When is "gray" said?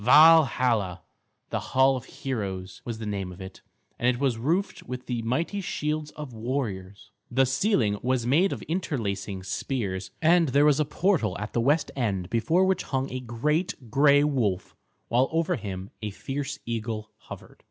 13.91-14.23